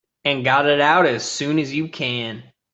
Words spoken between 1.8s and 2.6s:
can.